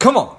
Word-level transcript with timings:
Come 0.00 0.16
on. 0.16 0.34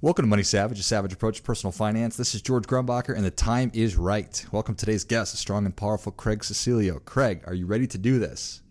Welcome 0.00 0.24
to 0.24 0.26
Money 0.26 0.42
Savage, 0.42 0.80
a 0.80 0.82
savage 0.82 1.12
approach 1.12 1.36
to 1.36 1.42
personal 1.44 1.70
finance. 1.70 2.16
This 2.16 2.34
is 2.34 2.42
George 2.42 2.64
Grumbacher, 2.64 3.14
and 3.14 3.24
the 3.24 3.30
time 3.30 3.70
is 3.72 3.94
right. 3.94 4.44
Welcome 4.50 4.74
to 4.74 4.84
today's 4.84 5.04
guest, 5.04 5.32
a 5.32 5.36
strong 5.36 5.64
and 5.64 5.76
powerful 5.76 6.10
Craig 6.10 6.40
Cecilio. 6.40 7.04
Craig, 7.04 7.42
are 7.46 7.54
you 7.54 7.66
ready 7.66 7.86
to 7.86 7.98
do 7.98 8.18
this? 8.18 8.62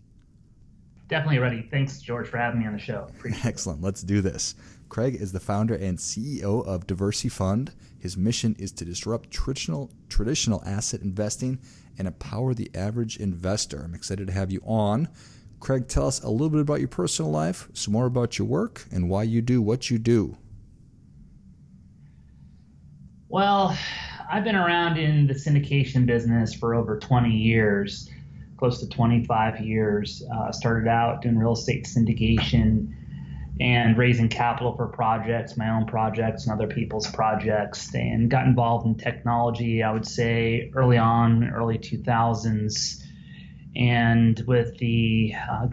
Definitely 1.08 1.38
ready. 1.38 1.66
Thanks, 1.70 2.02
George, 2.02 2.28
for 2.28 2.36
having 2.36 2.60
me 2.60 2.66
on 2.66 2.74
the 2.74 2.78
show. 2.78 3.06
Appreciate 3.16 3.46
Excellent. 3.46 3.80
It. 3.80 3.84
Let's 3.86 4.02
do 4.02 4.20
this. 4.20 4.56
Craig 4.90 5.14
is 5.14 5.32
the 5.32 5.40
founder 5.40 5.74
and 5.74 5.96
CEO 5.96 6.66
of 6.66 6.86
DiversyFund. 6.86 7.70
His 8.00 8.16
mission 8.16 8.56
is 8.58 8.72
to 8.72 8.84
disrupt 8.84 9.30
traditional 9.30 9.90
traditional 10.08 10.62
asset 10.64 11.02
investing 11.02 11.60
and 11.98 12.08
empower 12.08 12.54
the 12.54 12.70
average 12.74 13.18
investor. 13.18 13.82
I'm 13.84 13.94
excited 13.94 14.26
to 14.26 14.32
have 14.32 14.50
you 14.50 14.62
on. 14.64 15.08
Craig, 15.60 15.86
tell 15.86 16.06
us 16.06 16.22
a 16.22 16.30
little 16.30 16.48
bit 16.48 16.62
about 16.62 16.80
your 16.80 16.88
personal 16.88 17.30
life, 17.30 17.68
some 17.74 17.92
more 17.92 18.06
about 18.06 18.38
your 18.38 18.48
work, 18.48 18.86
and 18.90 19.10
why 19.10 19.24
you 19.24 19.42
do 19.42 19.60
what 19.60 19.90
you 19.90 19.98
do. 19.98 20.38
Well, 23.28 23.76
I've 24.32 24.44
been 24.44 24.56
around 24.56 24.96
in 24.96 25.26
the 25.26 25.34
syndication 25.34 26.06
business 26.06 26.54
for 26.54 26.74
over 26.74 26.98
20 26.98 27.30
years, 27.30 28.08
close 28.56 28.80
to 28.80 28.88
25 28.88 29.60
years. 29.60 30.22
Uh, 30.34 30.50
started 30.50 30.88
out 30.88 31.20
doing 31.20 31.36
real 31.36 31.52
estate 31.52 31.84
syndication 31.84 32.94
and 33.60 33.98
raising 33.98 34.30
capital 34.30 34.74
for 34.74 34.86
projects, 34.86 35.58
my 35.58 35.68
own 35.68 35.84
projects 35.84 36.46
and 36.46 36.52
other 36.54 36.66
people's 36.66 37.06
projects, 37.10 37.94
and 37.94 38.30
got 38.30 38.46
involved 38.46 38.86
in 38.86 38.94
technology, 38.94 39.82
I 39.82 39.92
would 39.92 40.06
say, 40.06 40.72
early 40.74 40.96
on, 40.96 41.50
early 41.50 41.76
2000s. 41.76 43.04
And 43.76 44.42
with 44.46 44.78
the 44.78 45.34
uh, 45.34 45.66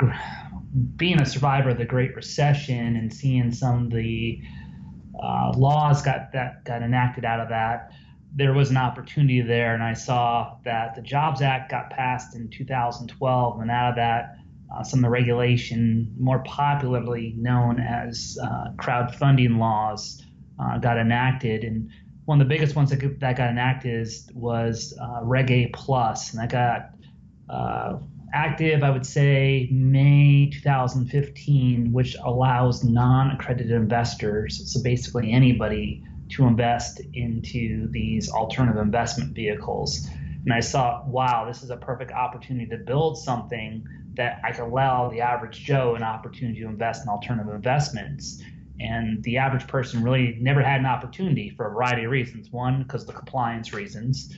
being 0.98 1.22
a 1.22 1.26
survivor 1.26 1.70
of 1.70 1.78
the 1.78 1.86
Great 1.86 2.14
Recession 2.14 2.98
and 2.98 3.12
seeing 3.12 3.54
some 3.54 3.86
of 3.86 3.92
the 3.92 4.42
uh, 5.24 5.54
laws 5.56 6.02
got 6.02 6.34
that 6.34 6.66
got 6.66 6.84
enacted 6.84 7.24
out 7.24 7.40
of 7.40 7.50
that, 7.50 7.94
there 8.36 8.54
was 8.54 8.70
an 8.70 8.78
opportunity 8.78 9.40
there, 9.40 9.74
and 9.74 9.82
I 9.82 9.94
saw 9.94 10.58
that 10.66 10.96
the 10.96 11.02
Jobs 11.02 11.42
Act 11.42 11.72
got 11.72 11.90
passed 11.90 12.36
in 12.36 12.50
2012, 12.50 13.62
and 13.62 13.72
out 13.72 13.90
of 13.92 13.96
that, 13.96 14.37
uh, 14.74 14.84
some 14.84 15.00
of 15.00 15.04
the 15.04 15.10
regulation, 15.10 16.14
more 16.20 16.40
popularly 16.40 17.34
known 17.38 17.80
as 17.80 18.38
uh, 18.42 18.72
crowdfunding 18.76 19.58
laws, 19.58 20.24
uh, 20.60 20.78
got 20.78 20.98
enacted, 20.98 21.64
and 21.64 21.90
one 22.26 22.42
of 22.42 22.48
the 22.48 22.54
biggest 22.54 22.76
ones 22.76 22.90
that, 22.90 23.20
that 23.22 23.38
got 23.38 23.50
enacted 23.50 24.10
was 24.34 24.98
uh, 25.02 25.22
Reg 25.24 25.50
A 25.50 25.68
Plus, 25.68 26.34
and 26.34 26.42
that 26.42 26.52
got 26.52 26.90
uh, 27.50 28.00
active, 28.34 28.84
I 28.84 28.90
would 28.90 29.06
say, 29.06 29.70
May 29.72 30.50
2015, 30.52 31.94
which 31.94 32.18
allows 32.24 32.84
non 32.84 33.32
accredited 33.32 33.72
investors, 33.72 34.74
so 34.74 34.84
basically 34.84 35.32
anybody, 35.32 36.04
to 36.30 36.46
invest 36.46 37.00
into 37.14 37.88
these 37.92 38.30
alternative 38.30 38.82
investment 38.82 39.34
vehicles. 39.34 40.10
And 40.44 40.54
I 40.54 40.60
saw, 40.60 41.04
wow, 41.08 41.46
this 41.48 41.64
is 41.64 41.70
a 41.70 41.78
perfect 41.78 42.12
opportunity 42.12 42.68
to 42.68 42.78
build 42.78 43.18
something 43.18 43.88
that 44.18 44.42
I 44.44 44.52
allow 44.58 45.10
the 45.10 45.22
average 45.22 45.64
Joe 45.64 45.96
an 45.96 46.04
opportunity 46.04 46.60
to 46.62 46.68
invest 46.68 47.04
in 47.04 47.10
alternative 47.10 47.54
investments. 47.54 48.42
And 48.80 49.24
the 49.24 49.38
average 49.38 49.68
person 49.68 50.04
really 50.04 50.38
never 50.40 50.62
had 50.62 50.80
an 50.80 50.86
opportunity 50.86 51.50
for 51.50 51.68
a 51.68 51.72
variety 51.72 52.04
of 52.04 52.12
reasons. 52.12 52.52
One, 52.52 52.84
because 52.84 53.06
the 53.06 53.14
compliance 53.14 53.74
reasons. 53.74 54.36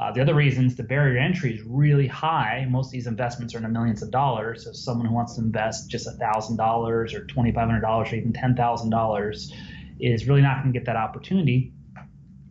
Uh, 0.00 0.10
the 0.10 0.20
other 0.20 0.34
reasons 0.34 0.74
the 0.74 0.82
barrier 0.82 1.18
entry 1.18 1.54
is 1.54 1.62
really 1.66 2.06
high. 2.06 2.66
Most 2.70 2.86
of 2.86 2.92
these 2.92 3.06
investments 3.06 3.54
are 3.54 3.58
in 3.58 3.64
the 3.64 3.68
millions 3.68 4.02
of 4.02 4.10
dollars. 4.10 4.64
So 4.64 4.72
someone 4.72 5.06
who 5.06 5.14
wants 5.14 5.34
to 5.36 5.42
invest 5.42 5.90
just 5.90 6.08
$1,000 6.08 6.58
or 7.14 7.26
$2,500 7.26 7.84
or 7.84 8.14
even 8.14 8.32
$10,000 8.32 9.52
is 10.00 10.26
really 10.26 10.40
not 10.40 10.62
going 10.62 10.72
to 10.72 10.78
get 10.78 10.86
that 10.86 10.96
opportunity. 10.96 11.72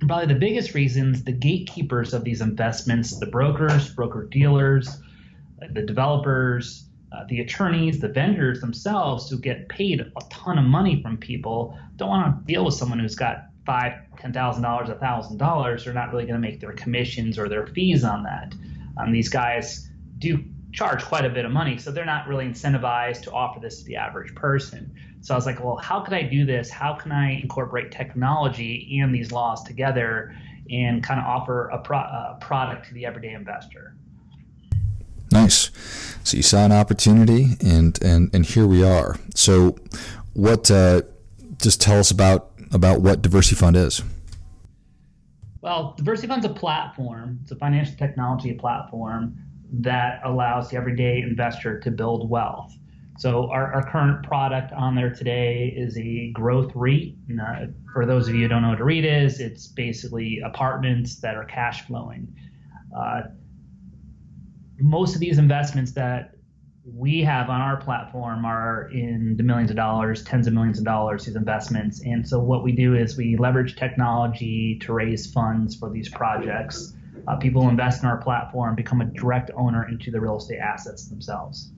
Probably 0.07 0.34
the 0.34 0.39
biggest 0.39 0.73
reasons 0.73 1.23
the 1.23 1.31
gatekeepers 1.31 2.13
of 2.13 2.23
these 2.23 2.41
investments, 2.41 3.19
the 3.19 3.28
brokers, 3.28 3.89
broker 3.94 4.28
dealers, 4.31 5.00
the 5.73 5.81
developers, 5.81 6.85
uh, 7.11 7.23
the 7.27 7.41
attorneys, 7.41 7.99
the 7.99 8.07
vendors 8.07 8.61
themselves 8.61 9.29
who 9.29 9.38
get 9.38 9.67
paid 9.69 9.99
a 10.01 10.22
ton 10.29 10.57
of 10.57 10.66
money 10.66 11.01
from 11.01 11.17
people 11.17 11.77
don't 11.97 12.09
want 12.09 12.39
to 12.47 12.51
deal 12.51 12.66
with 12.66 12.73
someone 12.73 12.99
who's 12.99 13.16
got 13.16 13.45
five, 13.66 13.94
ten 14.19 14.33
thousand 14.33 14.63
dollars, 14.63 14.89
a 14.89 14.95
thousand 14.95 15.38
dollars, 15.38 15.85
they're 15.85 15.94
not 15.94 16.11
really 16.11 16.25
going 16.25 16.41
to 16.41 16.47
make 16.47 16.59
their 16.59 16.73
commissions 16.73 17.38
or 17.38 17.47
their 17.47 17.67
fees 17.67 18.03
on 18.03 18.23
that. 18.23 18.53
Um, 18.97 19.11
these 19.11 19.29
guys 19.29 19.89
do 20.17 20.44
charge 20.72 21.03
quite 21.03 21.25
a 21.25 21.29
bit 21.29 21.45
of 21.45 21.51
money, 21.51 21.78
so 21.78 21.91
they're 21.91 22.05
not 22.05 22.28
really 22.28 22.45
incentivized 22.45 23.23
to 23.23 23.31
offer 23.31 23.59
this 23.59 23.79
to 23.79 23.85
the 23.85 23.97
average 23.97 24.33
person. 24.35 24.93
So 25.22 25.33
I 25.33 25.38
was 25.38 25.45
like, 25.45 25.63
well, 25.63 25.78
how 25.78 25.99
could 26.01 26.13
I 26.13 26.23
do 26.23 26.45
this? 26.45 26.69
How 26.69 26.93
can 26.93 27.11
I 27.11 27.39
incorporate 27.39 27.91
technology 27.91 28.99
and 29.01 29.13
these 29.13 29.31
laws 29.31 29.63
together 29.63 30.35
and 30.69 31.03
kind 31.03 31.19
of 31.19 31.25
offer 31.25 31.67
a, 31.69 31.78
pro- 31.79 31.99
a 31.99 32.38
product 32.41 32.88
to 32.88 32.93
the 32.93 33.05
everyday 33.05 33.33
investor? 33.33 33.95
So 36.23 36.37
you 36.37 36.43
saw 36.43 36.65
an 36.65 36.71
opportunity, 36.71 37.57
and 37.61 38.01
and 38.01 38.33
and 38.33 38.45
here 38.45 38.67
we 38.67 38.83
are. 38.83 39.17
So, 39.35 39.77
what? 40.33 40.69
Uh, 40.69 41.01
just 41.57 41.81
tell 41.81 41.99
us 41.99 42.11
about 42.11 42.51
about 42.71 43.01
what 43.01 43.21
DiversyFund 43.21 43.75
is. 43.75 44.01
Well, 45.61 45.95
DiversyFund's 45.99 46.45
a 46.45 46.49
platform. 46.49 47.39
It's 47.43 47.51
a 47.51 47.55
financial 47.55 47.95
technology 47.95 48.53
platform 48.53 49.35
that 49.73 50.21
allows 50.25 50.69
the 50.69 50.77
everyday 50.77 51.21
investor 51.21 51.79
to 51.79 51.91
build 51.91 52.29
wealth. 52.29 52.73
So 53.19 53.51
our, 53.51 53.71
our 53.75 53.87
current 53.87 54.25
product 54.25 54.73
on 54.73 54.95
there 54.95 55.13
today 55.13 55.71
is 55.77 55.95
a 55.97 56.31
growth 56.31 56.71
REIT. 56.73 57.15
Uh, 57.39 57.67
for 57.93 58.05
those 58.05 58.27
of 58.27 58.33
you 58.33 58.41
who 58.41 58.47
don't 58.47 58.63
know 58.63 58.69
what 58.69 58.81
a 58.81 58.83
REIT 58.83 59.05
is, 59.05 59.39
it's 59.39 59.67
basically 59.67 60.39
apartments 60.43 61.17
that 61.17 61.35
are 61.35 61.45
cash 61.45 61.85
flowing. 61.85 62.33
Uh, 62.97 63.21
most 64.81 65.15
of 65.15 65.21
these 65.21 65.37
investments 65.37 65.91
that 65.93 66.35
we 66.83 67.21
have 67.21 67.49
on 67.49 67.61
our 67.61 67.77
platform 67.77 68.43
are 68.43 68.89
in 68.91 69.37
the 69.37 69.43
millions 69.43 69.69
of 69.69 69.75
dollars, 69.75 70.23
tens 70.23 70.47
of 70.47 70.53
millions 70.53 70.79
of 70.79 70.85
dollars, 70.85 71.25
these 71.25 71.35
investments. 71.35 72.01
And 72.01 72.27
so 72.27 72.39
what 72.39 72.63
we 72.63 72.71
do 72.71 72.95
is 72.95 73.15
we 73.15 73.37
leverage 73.37 73.75
technology 73.75 74.79
to 74.79 74.93
raise 74.93 75.31
funds 75.31 75.75
for 75.75 75.89
these 75.91 76.09
projects. 76.09 76.93
Uh, 77.27 77.35
people 77.35 77.69
invest 77.69 78.01
in 78.01 78.09
our 78.09 78.17
platform, 78.17 78.75
become 78.75 79.01
a 79.01 79.05
direct 79.05 79.51
owner 79.55 79.87
into 79.87 80.09
the 80.09 80.19
real 80.19 80.37
estate 80.37 80.57
assets 80.57 81.07
themselves. 81.07 81.71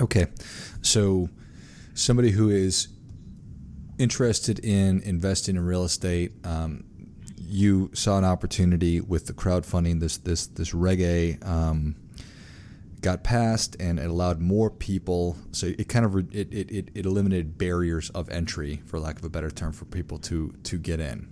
Okay. 0.00 0.26
So 0.80 1.28
somebody 1.94 2.30
who 2.30 2.50
is 2.50 2.88
interested 3.98 4.60
in 4.60 5.00
investing 5.02 5.56
in 5.56 5.64
real 5.64 5.82
estate, 5.82 6.32
um, 6.44 6.84
you 7.48 7.90
saw 7.94 8.18
an 8.18 8.24
opportunity 8.24 9.00
with 9.00 9.26
the 9.26 9.32
crowdfunding, 9.32 10.00
this 10.00 10.18
this 10.18 10.46
this 10.46 10.74
Reg 10.74 11.00
A 11.00 11.38
um, 11.42 11.96
got 13.00 13.24
passed 13.24 13.76
and 13.80 13.98
it 13.98 14.10
allowed 14.10 14.40
more 14.40 14.70
people. 14.70 15.36
So 15.52 15.66
it 15.66 15.88
kind 15.88 16.04
of 16.04 16.16
it, 16.34 16.52
it, 16.52 16.90
it 16.94 17.06
eliminated 17.06 17.58
barriers 17.58 18.10
of 18.10 18.28
entry 18.28 18.82
for 18.86 18.98
lack 18.98 19.18
of 19.18 19.24
a 19.24 19.28
better 19.28 19.50
term 19.50 19.72
for 19.72 19.84
people 19.86 20.18
to 20.20 20.54
to 20.64 20.78
get 20.78 21.00
in. 21.00 21.28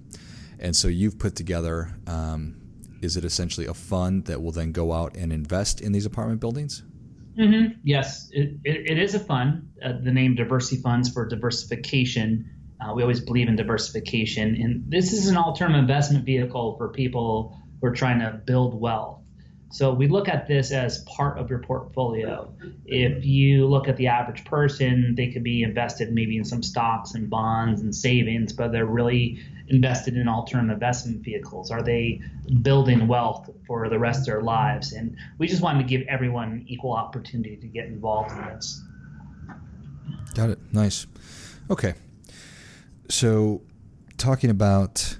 And 0.59 0.75
so 0.75 0.89
you've 0.89 1.19
put 1.19 1.37
together 1.37 1.95
um, 2.07 2.57
is 3.03 3.17
it 3.17 3.25
essentially 3.25 3.67
a 3.67 3.75
fund 3.75 4.25
that 4.25 4.43
will 4.43 4.53
then 4.53 4.73
go 4.73 4.93
out 4.93 5.17
and 5.17 5.33
invest 5.33 5.81
in 5.81 5.93
these 5.93 6.07
apartment 6.07 6.41
buildings? 6.41 6.83
Mm-hmm. 7.39 7.79
yes 7.85 8.31
it, 8.33 8.57
it, 8.65 8.93
it 8.93 8.99
is 8.99 9.15
a 9.15 9.19
fund 9.19 9.69
uh, 9.85 9.93
the 10.03 10.11
name 10.11 10.37
DiversyFund's 10.37 11.11
for 11.11 11.29
diversification 11.29 12.51
uh, 12.87 12.95
we 12.95 13.03
always 13.03 13.21
believe 13.21 13.49
in 13.49 13.57
diversification 13.57 14.55
and 14.57 14.91
this 14.91 15.13
is 15.13 15.29
an 15.29 15.37
all-term 15.37 15.75
investment 15.75 16.25
vehicle 16.25 16.77
for 16.77 16.89
people 16.89 17.59
who 17.81 17.87
are 17.89 17.95
trying 17.95 18.21
to 18.21 18.31
build 18.45 18.79
wealth 18.81 19.21
so 19.71 19.93
we 19.93 20.07
look 20.07 20.29
at 20.29 20.47
this 20.47 20.71
as 20.71 21.01
part 21.01 21.39
of 21.39 21.51
your 21.51 21.59
portfolio. 21.59 22.55
If 22.87 23.25
you 23.27 23.67
look 23.67 23.89
at 23.89 23.97
the 23.97 24.07
average 24.07 24.45
person, 24.45 25.15
they 25.17 25.29
could 25.29 25.43
be 25.43 25.63
invested 25.63 26.13
maybe 26.13 26.37
in 26.37 26.45
some 26.45 26.63
stocks 26.63 27.15
and 27.15 27.29
bonds 27.29 27.83
and 27.83 27.95
savings, 27.95 28.53
but 28.53 28.71
they're 28.71 28.87
really 28.87 29.39
invested 29.69 30.17
in 30.17 30.29
alternative 30.29 30.75
investment 30.75 31.25
vehicles. 31.25 31.71
Are 31.71 31.83
they 31.83 32.21
building 32.63 33.09
wealth 33.09 33.51
for 33.67 33.89
the 33.89 33.99
rest 33.99 34.21
of 34.21 34.27
their 34.27 34.43
lives? 34.43 34.93
And 34.93 35.17
we 35.39 35.49
just 35.49 35.63
wanted 35.63 35.83
to 35.83 35.89
give 35.89 36.07
everyone 36.07 36.65
equal 36.69 36.93
opportunity 36.93 37.57
to 37.57 37.67
get 37.67 37.87
involved 37.87 38.31
in 38.31 38.55
this. 38.55 38.81
Got 40.35 40.51
it. 40.51 40.59
Nice. 40.73 41.07
Okay. 41.71 41.95
So 43.09 43.63
talking 44.17 44.51
about 44.51 45.19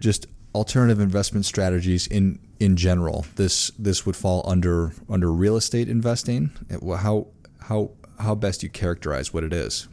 just 0.00 0.26
alternative 0.54 1.00
investment 1.00 1.44
strategies 1.44 2.06
in 2.06 2.38
in 2.60 2.76
general. 2.76 3.26
This 3.36 3.70
this 3.78 4.06
would 4.06 4.16
fall 4.16 4.44
under 4.46 4.92
under 5.08 5.32
real 5.32 5.56
estate 5.56 5.88
investing. 5.88 6.50
How 6.70 7.26
how 7.62 7.90
how 8.18 8.34
best 8.34 8.62
you 8.62 8.68
characterize 8.68 9.34
what 9.34 9.42
it 9.44 9.52
is? 9.52 9.88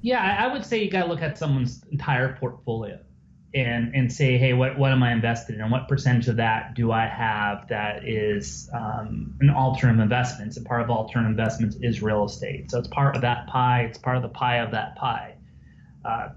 Yeah, 0.00 0.36
I 0.40 0.52
would 0.52 0.64
say 0.64 0.82
you 0.82 0.90
got 0.90 1.04
to 1.04 1.08
look 1.08 1.22
at 1.22 1.36
someone's 1.38 1.82
entire 1.90 2.36
portfolio. 2.36 2.98
and 3.54 3.94
and 3.94 4.12
say, 4.12 4.36
hey, 4.36 4.52
what 4.52 4.76
what 4.78 4.90
am 4.90 5.02
I 5.02 5.12
invested 5.12 5.54
in, 5.54 5.60
and 5.60 5.70
what 5.70 5.88
percentage 5.88 6.28
of 6.28 6.36
that 6.36 6.74
do 6.74 6.90
I 6.90 7.06
have 7.06 7.68
that 7.68 8.06
is 8.06 8.68
um, 8.74 9.34
an 9.40 9.50
alternative 9.50 10.02
investments, 10.02 10.56
and 10.56 10.66
part 10.66 10.82
of 10.82 10.90
alternative 10.90 11.30
investments 11.30 11.76
is 11.80 12.02
real 12.02 12.24
estate. 12.24 12.70
So 12.70 12.78
it's 12.80 12.88
part 12.88 13.14
of 13.14 13.22
that 13.22 13.46
pie. 13.46 13.82
It's 13.82 13.98
part 13.98 14.16
of 14.16 14.22
the 14.22 14.28
pie 14.28 14.56
of 14.56 14.72
that 14.72 14.96
pie. 14.96 15.33
Uh, 16.04 16.28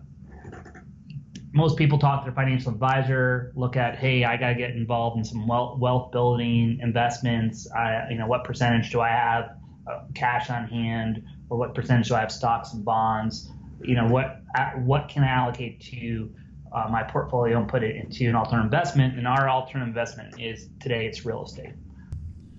most 1.53 1.77
people 1.77 1.97
talk 1.97 2.21
to 2.21 2.25
their 2.25 2.35
financial 2.35 2.71
advisor, 2.71 3.51
look 3.55 3.75
at, 3.75 3.97
hey, 3.97 4.23
I 4.23 4.37
got 4.37 4.49
to 4.49 4.55
get 4.55 4.71
involved 4.71 5.17
in 5.17 5.23
some 5.23 5.47
wealth, 5.47 5.79
wealth 5.79 6.11
building 6.11 6.79
investments. 6.81 7.67
I, 7.71 8.09
you 8.11 8.17
know, 8.17 8.27
what 8.27 8.43
percentage 8.43 8.91
do 8.91 9.01
I 9.01 9.09
have 9.09 9.57
uh, 9.89 10.01
cash 10.13 10.49
on 10.49 10.67
hand, 10.67 11.23
or 11.49 11.57
what 11.57 11.73
percentage 11.73 12.09
do 12.09 12.15
I 12.15 12.19
have 12.19 12.31
stocks 12.31 12.73
and 12.73 12.85
bonds? 12.85 13.49
You 13.81 13.95
know, 13.95 14.07
what 14.07 14.41
uh, 14.55 14.71
what 14.71 15.07
can 15.09 15.23
I 15.23 15.29
allocate 15.29 15.81
to 15.81 16.31
uh, 16.73 16.89
my 16.91 17.03
portfolio 17.03 17.59
and 17.59 17.67
put 17.67 17.83
it 17.83 17.95
into 17.95 18.27
an 18.27 18.35
alternative 18.35 18.65
investment? 18.65 19.17
And 19.17 19.27
our 19.27 19.49
alternative 19.49 19.87
investment 19.87 20.39
is 20.39 20.69
today 20.79 21.05
it's 21.07 21.25
real 21.25 21.43
estate. 21.45 21.73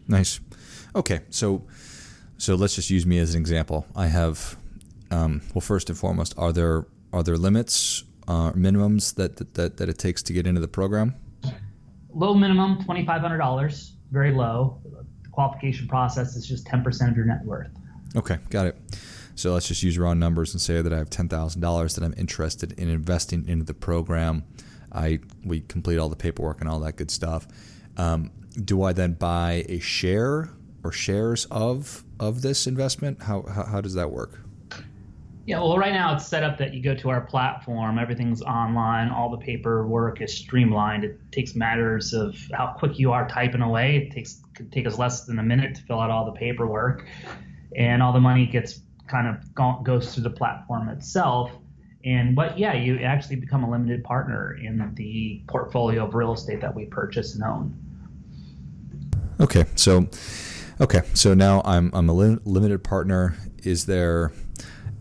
Nice. 0.09 0.41
Okay, 0.95 1.21
so 1.29 1.67
so 2.39 2.55
let's 2.55 2.75
just 2.75 2.89
use 2.91 3.05
me 3.05 3.19
as 3.19 3.35
an 3.35 3.41
example. 3.41 3.87
I 3.95 4.07
have, 4.07 4.57
um, 5.11 5.43
well, 5.55 5.61
first 5.61 5.91
and 5.91 5.99
foremost, 5.99 6.35
are 6.39 6.53
there 6.53 6.87
are 7.13 7.23
there 7.23 7.37
limits 7.37 8.05
uh, 8.27 8.53
minimums 8.53 9.15
that, 9.15 9.55
that 9.55 9.77
that 9.77 9.89
it 9.89 9.99
takes 9.99 10.23
to 10.25 10.33
get 10.33 10.47
into 10.47 10.61
the 10.61 10.69
program? 10.69 11.15
Low 12.13 12.35
minimum, 12.35 12.85
twenty 12.85 13.05
five 13.07 13.21
hundred 13.21 13.39
dollars. 13.39 13.95
Very 14.11 14.33
low. 14.33 14.81
The 14.85 15.29
qualification 15.31 15.89
process 15.89 16.37
is 16.37 16.47
just 16.47 16.67
ten 16.67 16.83
percent 16.83 17.11
of 17.11 17.17
your 17.17 17.27
net 17.27 17.45
worth. 17.45 17.71
Okay, 18.17 18.39
got 18.51 18.67
it. 18.67 18.77
So 19.35 19.53
let's 19.53 19.69
just 19.69 19.83
use 19.83 19.97
raw 19.99 20.15
numbers 20.15 20.53
and 20.53 20.61
say 20.61 20.83
that 20.83 20.93
I 20.93 20.97
have 20.99 21.11
ten 21.11 21.29
thousand 21.29 21.61
dollars 21.61 21.95
that 21.95 22.05
I'm 22.05 22.15
interested 22.17 22.73
in 22.73 22.89
investing 22.89 23.47
into 23.47 23.65
the 23.65 23.75
program. 23.75 24.45
I 24.93 25.21
we 25.45 25.61
complete 25.61 25.99
all 25.99 26.09
the 26.09 26.17
paperwork 26.17 26.61
and 26.61 26.69
all 26.69 26.81
that 26.81 26.97
good 26.97 27.11
stuff. 27.11 27.47
Um, 27.97 28.31
do 28.65 28.83
I 28.83 28.93
then 28.93 29.13
buy 29.13 29.65
a 29.69 29.79
share 29.79 30.51
or 30.83 30.93
shares 30.93 31.47
of 31.51 32.05
of 32.19 32.43
this 32.43 32.67
investment? 32.67 33.23
How 33.23 33.43
how, 33.43 33.65
how 33.65 33.81
does 33.81 33.95
that 33.95 34.11
work? 34.11 34.41
Yeah, 35.49 35.61
well, 35.61 35.79
right 35.79 35.95
now 35.95 36.15
it's 36.15 36.27
set 36.27 36.43
up 36.43 36.59
that 36.59 36.75
you 36.75 36.83
go 36.83 36.95
to 36.97 37.09
our 37.09 37.23
platform, 37.23 37.99
everything's 37.99 38.43
online, 38.43 39.09
all 39.09 39.31
the 39.31 39.39
paperwork 39.39 40.21
is 40.21 40.37
streamlined. 40.37 41.05
It 41.05 41.19
takes 41.33 41.55
matters 41.55 42.13
of 42.13 42.37
how 42.53 42.75
quick 42.79 42.99
you 42.99 43.13
are 43.13 43.27
typing 43.27 43.63
away. 43.63 43.97
It 43.97 44.11
takes 44.11 44.43
could 44.55 44.71
take 44.71 44.87
us 44.87 44.99
less 44.99 45.25
than 45.25 45.39
a 45.39 45.43
minute 45.43 45.75
to 45.77 45.83
fill 45.85 46.01
out 46.01 46.11
all 46.11 46.27
the 46.27 46.39
paperwork, 46.39 47.07
and 47.75 48.03
all 48.03 48.13
the 48.13 48.21
money 48.21 48.45
gets 48.45 48.81
kind 49.07 49.27
of 49.27 49.85
goes 49.85 50.13
through 50.13 50.25
the 50.25 50.31
platform 50.31 50.91
itself. 50.91 51.51
And 52.05 52.37
but 52.37 52.59
yeah, 52.59 52.75
you 52.75 52.99
actually 52.99 53.37
become 53.37 53.65
a 53.65 53.71
limited 53.71 54.05
partner 54.05 54.55
in 54.63 54.93
the 54.97 55.43
portfolio 55.49 56.05
of 56.05 56.15
real 56.15 56.35
estate 56.35 56.61
that 56.61 56.75
we 56.75 56.85
purchase 56.85 57.35
and 57.35 57.43
own. 57.43 57.75
Okay, 59.41 59.65
so 59.77 60.11
okay, 60.79 61.01
so 61.15 61.33
now 61.33 61.63
I'm 61.65 61.91
I'm 61.95 62.11
a 62.11 62.13
limited 62.13 62.85
partner. 62.85 63.35
Is 63.65 63.87
there 63.87 64.31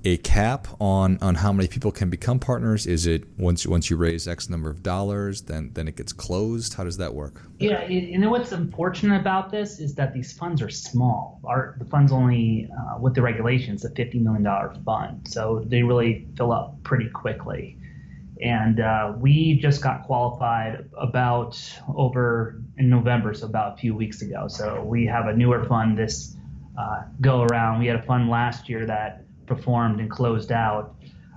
a 0.04 0.18
cap 0.18 0.68
on 0.80 1.18
on 1.22 1.36
how 1.36 1.52
many 1.52 1.68
people 1.68 1.92
can 1.92 2.10
become 2.10 2.40
partners? 2.40 2.86
Is 2.86 3.06
it 3.06 3.24
once 3.38 3.66
once 3.66 3.90
you 3.90 3.98
raise 3.98 4.28
X 4.28 4.50
number 4.50 4.70
of 4.70 4.84
dollars, 4.84 5.44
then 5.44 5.72
then 5.74 5.88
it 5.88 5.96
gets 5.96 6.14
closed? 6.14 6.74
How 6.76 6.84
does 6.84 6.98
that 6.98 7.14
work? 7.14 7.42
Yeah, 7.60 7.88
you 7.88 8.18
know 8.18 8.30
what's 8.30 8.52
unfortunate 8.52 9.20
about 9.20 9.52
this 9.52 9.80
is 9.80 9.96
that 9.96 10.14
these 10.14 10.34
funds 10.34 10.62
are 10.62 10.70
small. 10.70 11.40
Our 11.44 11.76
the 11.80 11.86
fund's 11.86 12.12
only 12.12 12.70
uh, 12.72 13.00
with 13.00 13.16
the 13.16 13.22
regulations 13.22 13.84
a 13.86 13.90
fifty 13.92 14.20
million 14.20 14.44
dollar 14.44 14.74
fund, 14.86 15.28
so 15.28 15.64
they 15.68 15.84
really 15.84 16.28
fill 16.38 16.52
up 16.52 16.82
pretty 16.84 17.10
quickly. 17.10 17.78
And 18.40 18.80
uh, 18.80 19.14
we 19.18 19.60
just 19.60 19.82
got 19.82 20.04
qualified 20.04 20.88
about 20.96 21.60
over 21.96 22.62
in 22.78 22.90
November, 22.90 23.34
so 23.34 23.48
about 23.48 23.74
a 23.74 23.78
few 23.78 23.96
weeks 23.96 24.22
ago. 24.22 24.48
So 24.48 24.84
we 24.84 25.06
have 25.08 25.26
a 25.28 25.34
newer 25.34 25.66
fund 25.66 25.98
this 25.98 26.38
uh, 26.78 27.04
go 27.20 27.42
around. 27.42 27.80
We 27.80 27.88
had 27.88 27.96
a 27.96 28.04
fund 28.04 28.30
last 28.30 28.70
year 28.70 28.86
that 28.86 29.27
performed 29.48 30.00
and 30.00 30.12
closed 30.12 30.52
out. 30.52 30.96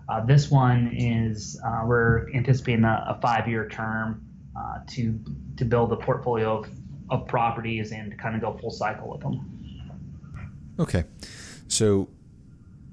Uh, 0.09 0.25
this 0.27 0.51
one 0.51 0.91
is 0.93 1.59
uh, 1.65 1.83
we're 1.87 2.29
anticipating 2.35 2.85
a, 2.85 3.17
a 3.17 3.21
five-year 3.23 3.69
term 3.69 4.21
uh, 4.59 4.81
to 4.89 5.19
to 5.57 5.65
build 5.65 5.93
a 5.93 5.97
portfolio 5.97 6.59
of, 6.59 6.71
of 7.11 7.27
properties 7.29 7.93
and 7.93 8.19
kind 8.19 8.35
of 8.35 8.41
go 8.41 8.59
full 8.59 8.71
cycle 8.71 9.09
with 9.09 9.21
them. 9.21 9.37
Okay, 10.79 11.05
so 11.69 12.09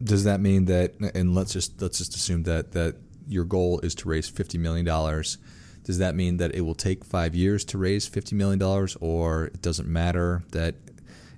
does 0.03 0.25
that 0.25 0.39
mean 0.39 0.65
that? 0.65 0.93
And 1.15 1.33
let's 1.33 1.53
just 1.53 1.81
let's 1.81 1.97
just 1.97 2.15
assume 2.15 2.43
that 2.43 2.71
that 2.73 2.95
your 3.27 3.45
goal 3.45 3.79
is 3.79 3.95
to 3.95 4.09
raise 4.09 4.29
fifty 4.29 4.57
million 4.57 4.85
dollars. 4.85 5.39
Does 5.83 5.97
that 5.97 6.15
mean 6.15 6.37
that 6.37 6.53
it 6.53 6.61
will 6.61 6.75
take 6.75 7.03
five 7.03 7.33
years 7.33 7.65
to 7.65 7.77
raise 7.77 8.05
fifty 8.05 8.35
million 8.35 8.59
dollars, 8.59 8.95
or 9.01 9.45
it 9.45 9.61
doesn't 9.61 9.87
matter 9.87 10.43
that 10.51 10.75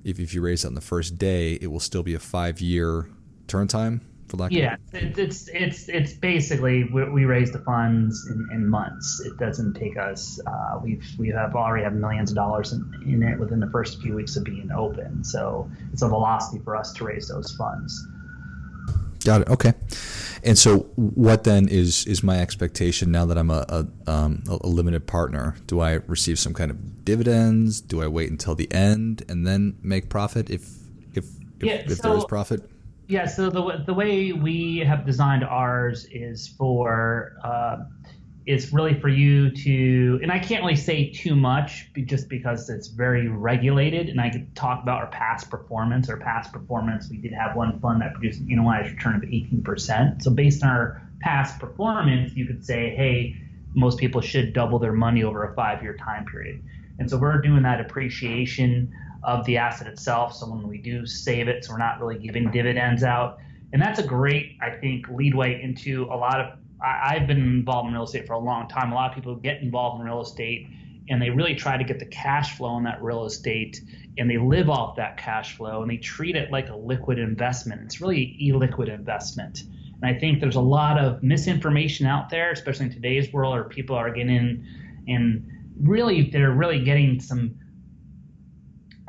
if, 0.04 0.20
if 0.20 0.34
you 0.34 0.42
raise 0.42 0.66
it 0.66 0.68
on 0.68 0.74
the 0.74 0.82
first 0.82 1.18
day, 1.18 1.54
it 1.62 1.68
will 1.68 1.80
still 1.80 2.04
be 2.04 2.16
a 2.16 2.20
five-year 2.20 3.10
turn 3.50 3.68
time 3.68 4.02
for 4.30 4.38
lack 4.38 4.52
yeah 4.52 4.76
of... 4.94 5.18
it's 5.20 5.50
it's 5.50 5.90
it's 5.90 6.14
basically 6.14 6.86
we, 6.86 7.10
we 7.10 7.26
raise 7.26 7.52
the 7.52 7.60
funds 7.60 8.28
in, 8.28 8.48
in, 8.52 8.68
months. 8.68 9.20
It 9.22 9.38
doesn't 9.38 9.74
take 9.74 9.98
us 9.98 10.40
uh, 10.46 10.80
we've 10.82 11.06
we 11.18 11.30
have 11.30 11.56
already 11.56 11.84
have 11.84 11.94
millions 11.94 12.32
of 12.32 12.36
dollars 12.36 12.72
in, 12.72 12.94
in 13.06 13.24
it 13.24 13.40
within 13.40 13.60
the 13.60 13.70
first 13.70 14.02
few 14.02 14.16
weeks 14.16 14.36
of 14.36 14.44
being 14.44 14.72
open. 14.72 15.24
So 15.24 15.70
it's 15.92 16.02
a 16.02 16.08
velocity 16.08 16.64
for 16.64 16.76
us 16.76 16.94
to 16.94 17.04
raise 17.04 17.28
those 17.28 17.52
funds. 17.52 18.08
Got 19.26 19.42
it. 19.42 19.50
Okay. 19.50 19.74
And 20.44 20.58
so 20.58 20.80
what 20.96 21.44
then 21.44 21.68
is 21.68 22.06
is 22.06 22.24
my 22.24 22.40
expectation 22.40 23.12
now 23.12 23.26
that 23.26 23.38
i'm 23.38 23.50
a, 23.50 23.66
a, 23.68 24.12
um, 24.12 24.44
a 24.48 24.68
limited 24.68 25.08
partner? 25.08 25.56
Do 25.68 25.82
i 25.82 25.94
receive 26.08 26.40
some 26.40 26.54
kind 26.54 26.72
of 26.72 27.04
dividends? 27.04 27.82
Do 27.82 28.02
i 28.02 28.08
wait 28.08 28.32
until 28.32 28.56
the 28.56 28.72
end 28.72 29.24
and 29.28 29.46
then 29.46 29.78
make 29.82 30.10
profit 30.10 30.50
if 30.50 30.70
if 31.14 31.26
if, 31.60 31.68
yeah, 31.68 31.74
if 31.74 31.98
so, 31.98 32.10
there 32.10 32.18
is 32.18 32.26
profit 32.26 32.62
yeah, 33.10 33.26
so 33.26 33.50
the 33.50 33.84
the 33.88 33.94
way 33.94 34.34
we 34.34 34.78
have 34.78 35.04
designed 35.04 35.44
ours 35.44 36.06
is 36.12 36.48
for 36.48 37.34
uh, 37.44 37.78
is 38.46 38.72
really 38.72 39.00
for 39.00 39.10
you 39.10 39.50
to, 39.50 40.20
and 40.22 40.32
I 40.32 40.38
can't 40.38 40.62
really 40.64 40.76
say 40.76 41.10
too 41.10 41.36
much 41.36 41.92
just 42.06 42.30
because 42.30 42.70
it's 42.70 42.88
very 42.88 43.28
regulated, 43.28 44.10
and 44.10 44.22
I 44.22 44.30
could 44.30 44.56
talk 44.56 44.84
about 44.84 45.00
our 45.00 45.08
past 45.08 45.50
performance. 45.50 46.08
Our 46.08 46.18
past 46.18 46.54
performance, 46.54 47.10
we 47.10 47.18
did 47.18 47.34
have 47.34 47.56
one 47.56 47.80
fund 47.80 48.00
that 48.02 48.14
produced 48.14 48.42
an 48.42 48.48
annualized 48.48 48.92
return 48.96 49.16
of 49.16 49.24
18%. 49.24 50.22
So 50.22 50.30
based 50.30 50.64
on 50.64 50.70
our 50.70 51.02
past 51.20 51.60
performance, 51.60 52.34
you 52.36 52.46
could 52.46 52.64
say, 52.64 52.96
hey, 52.96 53.36
most 53.74 53.98
people 53.98 54.22
should 54.22 54.54
double 54.54 54.78
their 54.78 54.94
money 54.94 55.24
over 55.24 55.52
a 55.52 55.56
five-year 55.56 55.98
time 55.98 56.26
period. 56.26 56.64
And 57.00 57.10
so 57.10 57.18
we're 57.18 57.42
doing 57.42 57.64
that 57.64 57.82
appreciation 57.82 58.94
of 59.24 59.46
the 59.46 59.58
asset 59.58 59.88
itself. 59.88 60.36
So 60.36 60.50
when 60.50 60.68
we 60.68 60.78
do 60.78 61.06
save 61.06 61.48
it, 61.48 61.66
so 61.66 61.74
we're 61.74 61.80
not 61.80 62.00
really 62.00 62.18
giving 62.18 62.50
dividends 62.52 63.04
out. 63.04 63.40
And 63.74 63.82
that's 63.82 64.00
a 64.00 64.04
great, 64.04 64.58
I 64.62 64.72
think, 64.72 65.08
leadway 65.10 65.62
into 65.62 66.06
a 66.06 66.16
lot 66.16 66.40
of. 66.40 66.58
I, 66.82 67.16
I've 67.16 67.28
been 67.28 67.42
involved 67.42 67.88
in 67.88 67.94
real 67.94 68.04
estate 68.04 68.26
for 68.26 68.34
a 68.34 68.40
long 68.40 68.68
time. 68.68 68.92
A 68.92 68.96
lot 68.96 69.10
of 69.10 69.16
people 69.16 69.36
get 69.36 69.62
involved 69.62 70.00
in 70.00 70.06
real 70.08 70.22
estate 70.22 70.68
and 71.10 71.22
they 71.22 71.30
really 71.30 71.56
try 71.56 71.76
to 71.76 71.84
get 71.84 72.00
the 72.00 72.06
cash 72.06 72.56
flow 72.56 72.70
on 72.70 72.84
that 72.84 73.02
real 73.02 73.26
estate 73.26 73.82
and 74.18 74.30
they 74.30 74.38
live 74.38 74.70
off 74.70 74.96
that 74.96 75.18
cash 75.18 75.58
flow 75.58 75.82
and 75.82 75.90
they 75.90 75.98
treat 75.98 76.36
it 76.36 76.52
like 76.52 76.70
a 76.70 76.76
liquid 76.76 77.18
investment. 77.18 77.82
It's 77.84 78.00
really 78.00 78.38
illiquid 78.42 78.94
investment. 78.94 79.64
And 80.02 80.16
I 80.16 80.18
think 80.18 80.40
there's 80.40 80.56
a 80.56 80.62
lot 80.62 80.98
of 81.00 81.22
misinformation 81.24 82.06
out 82.06 82.30
there, 82.30 82.52
especially 82.52 82.88
in 82.88 82.92
today's 82.92 83.34
world, 83.34 83.54
where 83.54 83.64
people 83.64 83.96
are 83.96 84.12
getting 84.12 84.36
in 84.36 84.68
and 85.08 85.46
really 85.82 86.30
they're 86.30 86.52
really 86.52 86.84
getting 86.84 87.20
some 87.20 87.56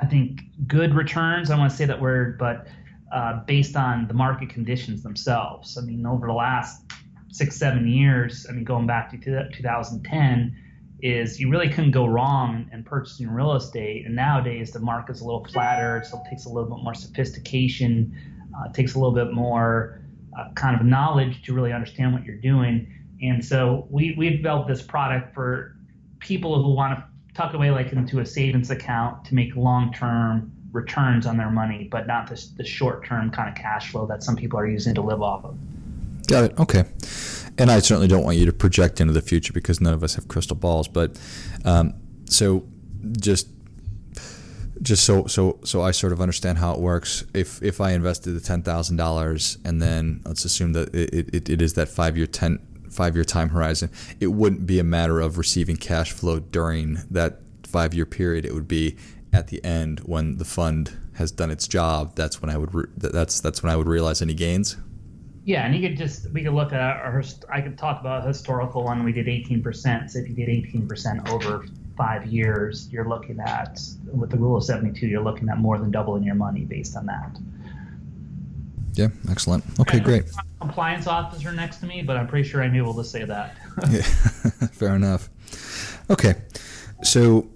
I 0.01 0.07
think, 0.07 0.43
good 0.67 0.95
returns. 0.95 1.51
I 1.51 1.59
want 1.59 1.71
to 1.71 1.77
say 1.77 1.85
that 1.85 2.01
word, 2.01 2.39
but 2.39 2.67
uh, 3.13 3.45
based 3.45 3.77
on 3.77 4.07
the 4.09 4.15
market 4.15 4.49
conditions 4.49 5.03
themselves. 5.03 5.77
I 5.77 5.83
mean, 5.83 6.07
over 6.07 6.27
the 6.27 6.33
last 6.33 6.83
six, 7.33 7.57
seven 7.57 7.89
years, 7.89 8.47
I 8.49 8.53
mean, 8.53 8.65
going 8.65 8.87
back 8.87 9.11
to 9.11 9.19
2010, 9.19 10.57
is 11.03 11.41
you 11.41 11.51
really 11.51 11.69
couldn't 11.69 11.93
go 11.93 12.07
wrong 12.07 12.69
in 12.73 12.85
purchasing 12.85 13.29
real 13.31 13.53
estate. 13.53 14.05
And 14.07 14.15
nowadays, 14.15 14.71
the 14.71 14.81
market's 14.81 15.21
a 15.21 15.25
little 15.25 15.45
flatter, 15.45 16.05
so 16.09 16.21
it 16.21 16.29
takes 16.29 16.45
a 16.45 16.49
little 16.49 16.77
bit 16.77 16.85
more 16.85 16.95
sophistication, 16.95 18.15
uh, 18.55 18.69
it 18.69 18.75
takes 18.75 18.95
a 18.95 18.99
little 18.99 19.15
bit 19.15 19.33
more 19.33 20.03
uh, 20.39 20.53
kind 20.55 20.79
of 20.79 20.87
knowledge 20.87 21.43
to 21.45 21.55
really 21.55 21.73
understand 21.73 22.13
what 22.13 22.25
you're 22.25 22.37
doing. 22.37 22.87
And 23.23 23.45
so 23.45 23.87
we, 23.91 24.15
we 24.17 24.31
developed 24.31 24.69
this 24.69 24.83
product 24.83 25.35
for 25.35 25.77
people 26.21 26.63
who 26.63 26.75
want 26.75 26.99
to 26.99 27.05
tuck 27.35 27.55
away 27.55 27.71
like 27.71 27.93
into 27.93 28.21
a 28.21 28.27
savings 28.27 28.71
account 28.71 29.25
to 29.27 29.35
make 29.35 29.55
long 29.57 29.93
term 29.93 30.53
returns 30.73 31.27
on 31.27 31.37
their 31.37 31.51
money, 31.51 31.89
but 31.91 32.07
not 32.07 32.29
this 32.29 32.49
the 32.57 32.65
short 32.65 33.05
term 33.05 33.31
kind 33.31 33.49
of 33.49 33.55
cash 33.55 33.91
flow 33.91 34.07
that 34.07 34.23
some 34.23 34.37
people 34.37 34.59
are 34.59 34.67
using 34.67 34.95
to 34.95 35.03
live 35.03 35.23
off 35.23 35.45
of. 35.45 35.57
Got 36.27 36.45
it. 36.45 36.59
Okay. 36.59 36.85
And 37.59 37.71
I 37.71 37.81
certainly 37.81 38.09
don't 38.09 38.25
want 38.25 38.37
you 38.39 38.47
to 38.47 38.53
project 38.53 39.01
into 39.01 39.13
the 39.13 39.21
future 39.21 39.53
because 39.53 39.81
none 39.81 39.93
of 39.93 40.03
us 40.03 40.15
have 40.15 40.29
crystal 40.29 40.57
balls. 40.57 40.89
But 40.89 41.21
um, 41.65 41.95
so 42.27 42.67
just 43.19 43.49
just 44.83 45.05
so 45.05 45.27
so 45.27 45.59
so 45.65 45.83
I 45.83 45.91
sort 45.91 46.13
of 46.13 46.21
understand 46.21 46.59
how 46.59 46.73
it 46.73 46.81
works. 46.81 47.25
If 47.35 47.63
if 47.63 47.81
I 47.81 47.93
invested 47.93 48.33
the 48.33 48.41
ten 48.41 48.63
thousand 48.63 48.97
dollars 48.97 49.59
and 49.65 49.83
then 49.83 50.23
let's 50.25 50.45
assume 50.45 50.73
that 50.75 50.95
it, 50.95 51.35
it, 51.35 51.49
it 51.51 51.63
is 51.63 51.75
that 51.75 51.89
five 51.89 52.17
year 52.17 52.27
ten 52.27 52.61
five 52.91 53.15
year 53.15 53.25
time 53.25 53.51
horizon, 53.51 53.91
it 54.21 54.29
wouldn't 54.29 54.67
be 54.67 54.79
a 54.79 54.85
matter 54.85 55.21
of 55.21 55.39
receiving 55.39 55.77
cash 55.77 56.13
flow 56.13 56.41
during 56.41 56.99
that 57.11 57.41
five 57.65 57.95
year 57.95 58.07
period. 58.07 58.45
It 58.45 58.53
would 58.55 58.69
be 58.69 58.97
at 59.33 59.49
the 59.49 59.65
end 59.65 60.01
when 60.01 60.37
the 60.37 60.45
fund 60.45 60.97
has 61.15 61.31
done 61.31 61.51
its 61.51 61.69
job. 61.69 62.17
That's 62.17 62.43
when 62.43 62.51
I 62.51 62.57
would 62.57 62.75
re- 62.75 62.91
that's 62.97 63.41
that's 63.41 63.63
when 63.63 63.73
I 63.73 63.77
would 63.77 63.87
realize 63.87 64.21
any 64.21 64.35
gains. 64.35 64.77
Yeah, 65.45 65.65
and 65.65 65.75
you 65.75 65.89
could 65.89 65.97
just 65.97 66.31
we 66.33 66.43
could 66.43 66.53
look 66.53 66.73
at 66.73 66.81
our 66.81 67.23
I 67.49 67.61
could 67.61 67.79
talk 67.79 68.01
about 68.01 68.25
a 68.25 68.29
historical 68.29 68.85
one. 68.85 69.05
We 69.05 69.13
did 69.13 69.27
18%. 69.27 70.11
So 70.11 70.19
if 70.19 70.29
you 70.29 70.35
did 70.35 70.49
18% 70.49 71.31
over 71.31 71.65
five 71.97 72.27
years, 72.27 72.89
you're 72.91 73.09
looking 73.09 73.41
at 73.41 73.81
with 74.13 74.31
the 74.31 74.37
rule 74.37 74.57
of 74.57 74.65
72, 74.65 75.07
you're 75.07 75.23
looking 75.23 75.49
at 75.49 75.59
more 75.59 75.79
than 75.79 75.91
doubling 75.91 76.23
your 76.23 76.35
money 76.35 76.65
based 76.65 76.97
on 76.97 77.07
that. 77.07 77.39
Yeah, 79.01 79.09
excellent. 79.31 79.65
Okay, 79.81 79.99
great. 79.99 80.25
Compliance 80.61 81.07
officer 81.07 81.53
next 81.53 81.79
to 81.79 81.87
me, 81.87 82.03
but 82.03 82.19
I'm 82.19 82.27
pretty 82.27 82.47
sure 82.47 82.63
I'm 82.63 82.75
able 82.75 82.93
to 82.97 83.05
say 83.05 83.25
that. 83.25 83.57
yeah, 83.91 84.03
fair 84.73 84.95
enough. 84.95 85.31
Okay, 86.11 86.35
so 87.03 87.49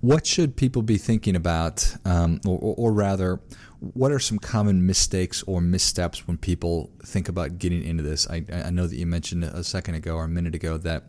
what 0.00 0.26
should 0.26 0.56
people 0.56 0.80
be 0.80 0.96
thinking 0.96 1.36
about, 1.36 1.94
um, 2.06 2.40
or, 2.46 2.74
or, 2.78 2.92
rather, 2.94 3.40
what 3.80 4.10
are 4.10 4.18
some 4.18 4.38
common 4.38 4.86
mistakes 4.86 5.44
or 5.46 5.60
missteps 5.60 6.26
when 6.26 6.38
people 6.38 6.90
think 7.04 7.28
about 7.28 7.58
getting 7.58 7.84
into 7.84 8.02
this? 8.02 8.26
I, 8.30 8.42
I 8.50 8.70
know 8.70 8.86
that 8.86 8.96
you 8.96 9.04
mentioned 9.04 9.44
a 9.44 9.62
second 9.62 9.96
ago 9.96 10.14
or 10.14 10.24
a 10.24 10.28
minute 10.28 10.54
ago 10.54 10.78
that 10.78 11.04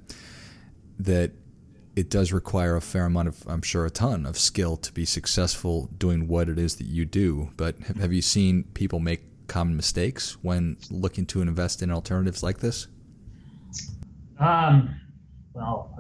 that 1.00 1.32
it 1.96 2.10
does 2.10 2.34
require 2.34 2.76
a 2.76 2.82
fair 2.82 3.06
amount 3.06 3.30
of, 3.30 3.48
I'm 3.48 3.62
sure, 3.62 3.86
a 3.86 3.90
ton 3.90 4.26
of 4.26 4.38
skill 4.38 4.76
to 4.76 4.92
be 4.92 5.06
successful 5.06 5.90
doing 5.98 6.28
what 6.28 6.50
it 6.50 6.60
is 6.60 6.76
that 6.76 6.88
you 6.88 7.06
do. 7.06 7.52
But 7.56 7.80
have 8.00 8.12
you 8.12 8.22
seen 8.22 8.66
people 8.74 9.00
make 9.00 9.29
common 9.50 9.76
mistakes 9.76 10.38
when 10.42 10.78
looking 10.90 11.26
to 11.28 11.42
invest 11.42 11.82
in 11.82 11.92
alternatives 11.92 12.44
like 12.44 12.60
this? 12.60 12.88
Um, 14.40 15.00
well, 15.54 15.94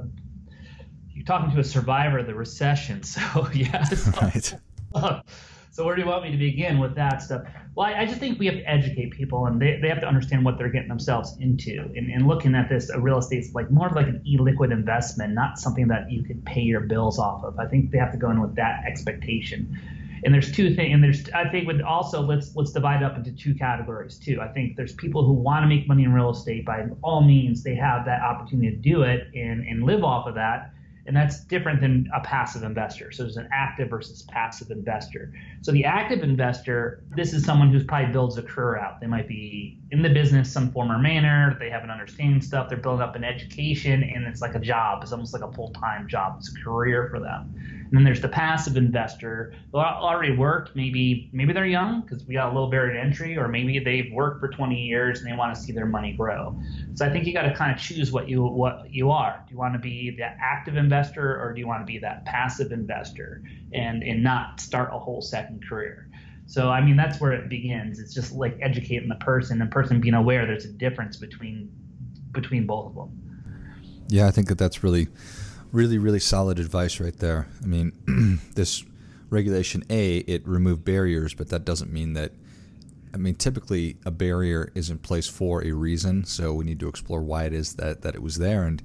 you're 1.09 1.25
talking 1.25 1.53
to 1.53 1.59
a 1.59 1.63
survivor 1.63 2.19
of 2.19 2.27
the 2.27 2.33
recession, 2.33 3.03
so 3.13 3.47
yes. 3.53 4.09
Right. 4.95 5.21
So 5.71 5.85
where 5.85 5.95
do 5.95 6.01
you 6.01 6.07
want 6.09 6.23
me 6.23 6.31
to 6.31 6.37
begin 6.37 6.77
with 6.77 6.95
that 6.95 7.21
stuff? 7.21 7.43
Well, 7.73 7.87
I, 7.87 8.01
I, 8.01 8.05
just 8.05 8.19
think 8.19 8.37
we 8.37 8.47
have 8.47 8.55
to 8.55 8.69
educate 8.69 9.11
people, 9.11 9.45
and 9.45 9.61
they, 9.61 9.79
they 9.81 9.87
have 9.87 10.01
to 10.01 10.07
understand 10.07 10.43
what 10.43 10.57
they're 10.57 10.67
getting 10.67 10.89
themselves 10.89 11.37
into. 11.39 11.79
And, 11.95 12.11
and 12.11 12.27
looking 12.27 12.53
at 12.53 12.67
this, 12.67 12.89
a 12.89 12.99
real 12.99 13.19
estate's 13.19 13.53
like 13.53 13.71
more 13.71 13.87
of 13.87 13.93
like 13.93 14.07
an 14.07 14.21
illiquid 14.27 14.73
investment, 14.73 15.33
not 15.33 15.57
something 15.57 15.87
that 15.87 16.11
you 16.11 16.23
could 16.23 16.43
pay 16.43 16.59
your 16.59 16.81
bills 16.81 17.17
off 17.17 17.45
of. 17.45 17.59
I 17.59 17.67
think 17.67 17.91
they 17.91 17.97
have 17.97 18.11
to 18.11 18.17
go 18.17 18.29
in 18.29 18.41
with 18.41 18.55
that 18.55 18.83
expectation. 18.85 19.79
And 20.23 20.33
there's 20.33 20.51
two 20.51 20.75
things, 20.75 20.93
and 20.93 21.03
there's 21.03 21.29
I 21.31 21.49
think 21.49 21.67
with 21.67 21.81
also 21.81 22.21
let's 22.21 22.55
let's 22.55 22.71
divide 22.71 23.03
up 23.03 23.15
into 23.15 23.31
two 23.31 23.55
categories 23.55 24.17
too. 24.17 24.39
I 24.41 24.47
think 24.47 24.75
there's 24.75 24.93
people 24.93 25.25
who 25.25 25.33
want 25.33 25.63
to 25.63 25.67
make 25.67 25.87
money 25.87 26.03
in 26.03 26.13
real 26.13 26.31
estate 26.31 26.65
by 26.65 26.85
all 27.01 27.21
means 27.21 27.63
they 27.63 27.75
have 27.75 28.05
that 28.05 28.21
opportunity 28.21 28.71
to 28.71 28.77
do 28.77 29.03
it 29.03 29.27
and 29.33 29.65
and 29.65 29.83
live 29.83 30.03
off 30.03 30.27
of 30.27 30.35
that 30.35 30.73
and 31.09 31.17
that's 31.17 31.39
different 31.45 31.81
than 31.81 32.07
a 32.13 32.19
passive 32.21 32.61
investor. 32.61 33.11
So 33.11 33.23
there's 33.23 33.35
an 33.35 33.49
active 33.51 33.89
versus 33.89 34.21
passive 34.21 34.69
investor. 34.69 35.33
So 35.63 35.71
the 35.71 35.83
active 35.83 36.21
investor, 36.21 37.03
this 37.15 37.33
is 37.33 37.43
someone 37.43 37.71
who's 37.71 37.83
probably 37.83 38.11
builds 38.11 38.37
a 38.37 38.43
career 38.43 38.77
out. 38.77 39.01
They 39.01 39.07
might 39.07 39.27
be 39.27 39.79
in 39.89 40.03
the 40.03 40.09
business 40.09 40.51
some 40.51 40.71
form 40.71 40.91
or 40.91 40.99
manner. 40.99 41.57
They 41.59 41.71
have 41.71 41.83
an 41.83 41.89
understanding 41.89 42.43
stuff. 42.43 42.69
They're 42.69 42.77
building 42.77 43.01
up 43.01 43.15
an 43.15 43.23
education, 43.23 44.03
and 44.03 44.27
it's 44.27 44.39
like 44.39 44.53
a 44.53 44.59
job. 44.59 45.01
It's 45.01 45.11
almost 45.11 45.33
like 45.33 45.41
a 45.41 45.51
full 45.51 45.71
time 45.71 46.07
job. 46.07 46.35
It's 46.37 46.55
a 46.55 46.63
career 46.63 47.07
for 47.09 47.19
them. 47.19 47.78
And 47.89 47.97
then 47.97 48.03
there's 48.03 48.21
the 48.21 48.29
passive 48.29 48.77
investor 48.77 49.51
who 49.71 49.79
already 49.79 50.35
worked. 50.35 50.75
Maybe 50.75 51.27
maybe 51.33 51.53
they're 51.53 51.65
young 51.65 52.01
because 52.01 52.23
we 52.25 52.35
got 52.35 52.51
a 52.51 52.53
little 52.53 52.69
barrier 52.69 52.93
to 52.93 52.99
entry, 52.99 53.35
or 53.35 53.47
maybe 53.47 53.79
they've 53.79 54.13
worked 54.13 54.39
for 54.39 54.47
20 54.47 54.75
years 54.75 55.19
and 55.19 55.31
they 55.31 55.35
want 55.35 55.55
to 55.55 55.59
see 55.59 55.71
their 55.71 55.87
money 55.87 56.13
grow. 56.13 56.55
So 56.93 57.03
I 57.03 57.09
think 57.09 57.25
you 57.25 57.33
got 57.33 57.43
to 57.43 57.55
kind 57.55 57.71
of 57.71 57.81
choose 57.81 58.11
what 58.11 58.29
you 58.29 58.43
what 58.43 58.93
you 58.93 59.09
are. 59.09 59.43
Do 59.47 59.51
you 59.51 59.57
want 59.57 59.73
to 59.73 59.79
be 59.79 60.11
the 60.11 60.23
active 60.23 60.77
investor, 60.77 61.41
or 61.41 61.51
do 61.51 61.59
you 61.59 61.67
want 61.67 61.81
to 61.81 61.91
be 61.91 61.97
that 61.97 62.25
passive 62.25 62.71
investor 62.71 63.41
and 63.73 64.03
and 64.03 64.23
not 64.23 64.59
start 64.59 64.91
a 64.93 64.99
whole 64.99 65.21
second 65.21 65.67
career? 65.67 66.09
So 66.45 66.69
I 66.69 66.81
mean 66.81 66.95
that's 66.95 67.19
where 67.19 67.31
it 67.31 67.49
begins. 67.49 67.99
It's 67.99 68.13
just 68.13 68.33
like 68.33 68.55
educating 68.61 69.09
the 69.09 69.15
person 69.15 69.57
the 69.57 69.65
person 69.65 69.99
being 69.99 70.13
aware 70.13 70.45
there's 70.45 70.65
a 70.65 70.73
difference 70.73 71.17
between 71.17 71.71
between 72.33 72.67
both 72.67 72.87
of 72.87 72.95
them. 72.95 73.19
Yeah, 74.09 74.27
I 74.27 74.31
think 74.31 74.47
that 74.47 74.59
that's 74.59 74.83
really 74.83 75.07
really, 75.71 75.97
really 75.97 76.19
solid 76.19 76.59
advice 76.59 76.99
right 76.99 77.17
there. 77.17 77.47
I 77.63 77.65
mean, 77.65 78.39
this 78.55 78.83
regulation 79.29 79.83
A, 79.89 80.17
it 80.19 80.47
removed 80.47 80.83
barriers, 80.83 81.33
but 81.33 81.49
that 81.49 81.65
doesn't 81.65 81.91
mean 81.91 82.13
that. 82.13 82.31
I 83.11 83.17
mean, 83.17 83.35
typically 83.35 83.97
a 84.05 84.11
barrier 84.11 84.71
is 84.75 84.91
in 84.91 84.99
place 84.99 85.27
for 85.27 85.63
a 85.63 85.71
reason, 85.71 86.25
so 86.25 86.53
we 86.53 86.65
need 86.65 86.79
to 86.79 86.87
explore 86.87 87.21
why 87.21 87.45
it 87.45 87.53
is 87.53 87.73
that, 87.75 88.03
that 88.03 88.13
it 88.13 88.21
was 88.21 88.37
there. 88.37 88.65
And 88.65 88.83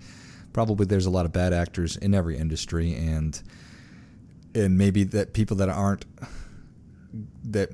probably 0.54 0.86
there's 0.86 1.04
a 1.04 1.10
lot 1.10 1.26
of 1.26 1.32
bad 1.32 1.52
actors 1.52 1.96
in 1.96 2.14
every 2.14 2.38
industry, 2.38 2.94
and 2.94 3.40
and 4.54 4.78
maybe 4.78 5.04
that 5.04 5.34
people 5.34 5.56
that 5.58 5.68
aren't 5.68 6.06
that 7.44 7.70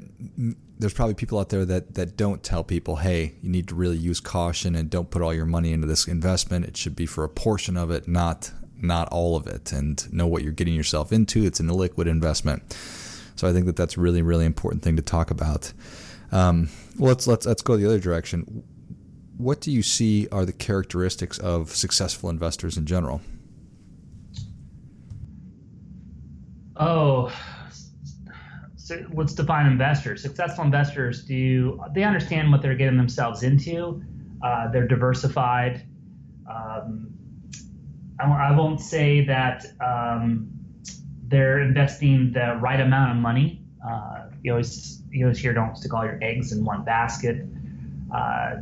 there's 0.79 0.95
probably 0.95 1.15
people 1.15 1.39
out 1.39 1.51
there 1.51 1.65
that 1.65 1.95
that 1.95 2.17
don't 2.17 2.43
tell 2.43 2.65
people, 2.65 2.97
hey, 2.97 3.35
you 3.43 3.51
need 3.51 3.69
to 3.69 3.77
really 3.77 3.99
use 3.99 4.19
caution 4.19 4.75
and 4.75 4.91
don't 4.91 5.11
put 5.11 5.23
all 5.23 5.33
your 5.33 5.47
money 5.47 5.73
into 5.73 5.87
this 5.87 6.09
investment. 6.09 6.65
It 6.65 6.77
should 6.77 6.97
be 6.97 7.07
for 7.07 7.23
a 7.23 7.29
portion 7.29 7.77
of 7.77 7.93
it, 7.93 8.09
not 8.09 8.51
not 8.83 9.09
all 9.09 9.37
of 9.37 9.47
it, 9.47 9.73
and 9.73 10.13
know 10.13 10.27
what 10.27 10.43
you're 10.43 10.53
getting 10.53 10.75
yourself 10.75 11.13
into. 11.13 11.45
It's 11.45 11.61
an 11.61 11.69
illiquid 11.69 12.07
investment. 12.07 12.77
So 13.37 13.49
I 13.49 13.53
think 13.53 13.67
that 13.67 13.77
that's 13.77 13.97
really, 13.97 14.23
really 14.23 14.45
important 14.45 14.83
thing 14.83 14.97
to 14.97 15.03
talk 15.03 15.31
about. 15.31 15.73
Um, 16.33 16.69
let's 16.99 17.27
let's 17.27 17.47
let's 17.47 17.63
go 17.63 17.77
the 17.77 17.87
other 17.87 17.99
direction. 17.99 18.63
What 19.37 19.61
do 19.61 19.73
you 19.73 19.83
see 19.83 20.29
are 20.31 20.45
the 20.45 20.53
characteristics 20.53 21.39
of 21.39 21.75
successful 21.75 22.29
investors 22.29 22.77
in 22.77 22.85
general? 22.85 23.23
Oh, 26.77 27.33
so 28.77 29.07
let's 29.13 29.35
define 29.35 29.67
investors. 29.67 30.23
Successful 30.23 30.65
investors 30.65 31.25
do 31.25 31.81
they 31.95 32.03
understand 32.03 32.51
what 32.51 32.61
they're 32.61 32.75
getting 32.75 32.97
themselves 32.97 33.43
into? 33.43 34.03
Uh, 34.43 34.69
they're 34.69 34.89
diversified. 34.89 35.87
Um, 36.51 37.13
I, 38.23 38.57
won't 38.57 38.81
say 38.81 39.25
that 39.27 39.67
um, 39.81 40.51
they're 41.29 41.61
investing 41.61 42.33
the 42.33 42.59
right 42.61 42.81
amount 42.81 43.13
of 43.13 43.17
money. 43.17 43.63
Uh, 43.87 44.27
you 44.43 44.53
always 44.53 45.03
you 45.11 45.27
always 45.27 45.39
hear 45.39 45.53
don't 45.53 45.77
stick 45.77 45.93
all 45.93 46.05
your 46.05 46.19
eggs 46.23 46.53
in 46.53 46.65
one 46.65 46.85
basket. 46.85 47.45
Uh, 48.15 48.57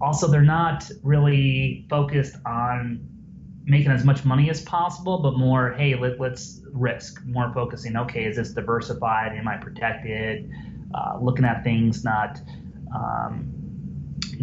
also, 0.00 0.26
they're 0.26 0.42
not 0.42 0.90
really 1.02 1.86
focused 1.88 2.36
on 2.44 3.08
making 3.64 3.92
as 3.92 4.04
much 4.04 4.24
money 4.24 4.50
as 4.50 4.60
possible, 4.62 5.18
but 5.18 5.36
more, 5.38 5.72
hey, 5.72 5.94
let, 5.94 6.20
us 6.20 6.60
risk. 6.72 7.24
More 7.24 7.52
focusing, 7.54 7.96
okay, 7.96 8.24
is 8.24 8.36
this 8.36 8.52
diversified? 8.52 9.36
Am 9.36 9.46
I 9.46 9.56
protected? 9.56 10.50
Uh, 10.94 11.18
looking 11.20 11.44
at 11.44 11.62
things, 11.62 12.02
not 12.04 12.40
um, 12.94 13.61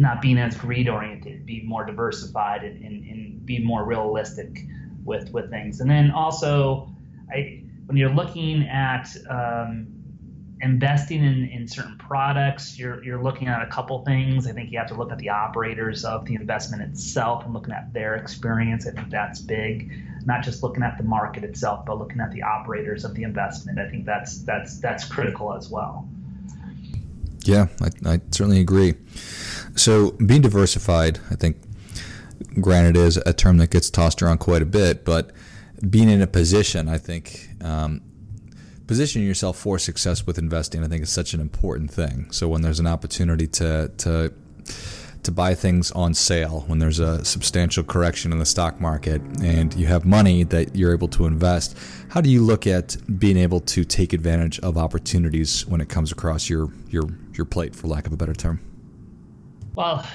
not 0.00 0.22
being 0.22 0.38
as 0.38 0.56
greed 0.56 0.88
oriented, 0.88 1.44
be 1.44 1.62
more 1.62 1.84
diversified 1.84 2.64
and, 2.64 2.82
and, 2.82 3.04
and, 3.04 3.46
be 3.46 3.58
more 3.58 3.84
realistic 3.84 4.64
with 5.04 5.30
with 5.32 5.50
things. 5.50 5.80
And 5.80 5.90
then 5.90 6.10
also, 6.10 6.88
I, 7.30 7.62
when 7.86 7.96
you're 7.96 8.14
looking 8.14 8.62
at 8.62 9.08
um, 9.28 9.88
investing 10.62 11.22
in, 11.22 11.50
in 11.50 11.68
certain 11.68 11.98
products, 11.98 12.78
you're 12.78 13.04
you're 13.04 13.22
looking 13.22 13.48
at 13.48 13.60
a 13.60 13.66
couple 13.66 14.02
things. 14.04 14.46
I 14.46 14.52
think 14.52 14.72
you 14.72 14.78
have 14.78 14.88
to 14.88 14.94
look 14.94 15.12
at 15.12 15.18
the 15.18 15.28
operators 15.28 16.04
of 16.04 16.24
the 16.24 16.34
investment 16.34 16.82
itself 16.82 17.44
and 17.44 17.52
looking 17.52 17.74
at 17.74 17.92
their 17.92 18.14
experience. 18.14 18.86
I 18.86 18.92
think 18.92 19.10
that's 19.10 19.40
big. 19.40 19.92
Not 20.24 20.42
just 20.42 20.62
looking 20.62 20.82
at 20.82 20.96
the 20.96 21.04
market 21.04 21.44
itself, 21.44 21.84
but 21.84 21.98
looking 21.98 22.20
at 22.20 22.30
the 22.30 22.42
operators 22.42 23.04
of 23.04 23.14
the 23.14 23.24
investment. 23.24 23.78
I 23.78 23.90
think 23.90 24.06
that's 24.06 24.42
that's 24.44 24.78
that's 24.78 25.04
critical 25.04 25.52
as 25.52 25.68
well. 25.68 26.08
Yeah, 27.44 27.66
I, 27.80 28.12
I 28.12 28.20
certainly 28.30 28.60
agree. 28.60 28.94
So 29.80 30.10
being 30.10 30.42
diversified, 30.42 31.20
I 31.30 31.36
think, 31.36 31.56
granted, 32.60 32.98
is 32.98 33.16
a 33.16 33.32
term 33.32 33.56
that 33.58 33.70
gets 33.70 33.88
tossed 33.88 34.22
around 34.22 34.36
quite 34.38 34.60
a 34.60 34.66
bit, 34.66 35.06
but 35.06 35.32
being 35.88 36.10
in 36.10 36.20
a 36.20 36.26
position, 36.26 36.86
I 36.86 36.98
think, 36.98 37.48
um, 37.62 38.02
positioning 38.86 39.26
yourself 39.26 39.56
for 39.56 39.78
success 39.78 40.26
with 40.26 40.36
investing, 40.36 40.84
I 40.84 40.88
think, 40.88 41.02
is 41.02 41.08
such 41.08 41.32
an 41.32 41.40
important 41.40 41.90
thing. 41.90 42.30
So 42.30 42.46
when 42.46 42.60
there's 42.60 42.78
an 42.78 42.86
opportunity 42.86 43.46
to 43.46 43.90
to 43.98 44.32
to 45.22 45.30
buy 45.32 45.54
things 45.54 45.90
on 45.92 46.14
sale 46.14 46.64
when 46.66 46.78
there's 46.78 46.98
a 46.98 47.22
substantial 47.24 47.84
correction 47.84 48.32
in 48.32 48.38
the 48.38 48.46
stock 48.46 48.80
market 48.80 49.20
and 49.42 49.74
you 49.74 49.86
have 49.86 50.06
money 50.06 50.44
that 50.44 50.74
you're 50.74 50.94
able 50.94 51.08
to 51.08 51.26
invest. 51.26 51.76
How 52.08 52.22
do 52.22 52.30
you 52.30 52.42
look 52.42 52.66
at 52.66 52.96
being 53.18 53.36
able 53.36 53.60
to 53.60 53.84
take 53.84 54.14
advantage 54.14 54.58
of 54.60 54.78
opportunities 54.78 55.66
when 55.66 55.82
it 55.82 55.88
comes 55.88 56.12
across 56.12 56.50
your 56.50 56.68
your 56.88 57.04
your 57.32 57.46
plate, 57.46 57.74
for 57.74 57.86
lack 57.86 58.06
of 58.06 58.12
a 58.12 58.16
better 58.16 58.34
term? 58.34 58.60
Well, 59.74 60.06